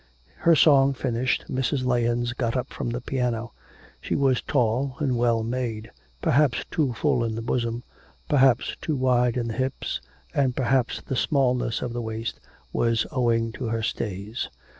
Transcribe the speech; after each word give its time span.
Her 0.37 0.55
song 0.55 0.95
finished, 0.95 1.45
Mrs. 1.47 1.85
Lahens 1.85 2.33
got 2.33 2.57
up 2.57 2.73
from 2.73 2.89
the 2.89 3.01
piano. 3.01 3.53
She 4.01 4.15
was 4.15 4.41
tall 4.41 4.95
and 4.97 5.15
well 5.15 5.43
made; 5.43 5.91
perhaps 6.23 6.65
too 6.71 6.93
full 6.93 7.23
in 7.23 7.35
the 7.35 7.41
bosom, 7.43 7.83
perhaps 8.27 8.75
too 8.81 8.95
wide 8.95 9.37
in 9.37 9.47
the 9.49 9.53
hips, 9.53 10.01
and 10.33 10.55
perhaps 10.55 11.01
the 11.03 11.15
smallness 11.15 11.83
of 11.83 11.93
the 11.93 12.01
waist 12.01 12.39
was 12.73 13.05
owing 13.11 13.51
to 13.51 13.65
her 13.67 13.83
stays. 13.83 14.49